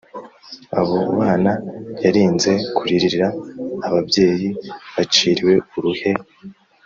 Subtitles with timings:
[0.79, 1.51] abo bana
[2.03, 3.27] yarinze kuririra
[3.87, 4.47] ababyeyi
[4.95, 6.11] baciriwe uruhe?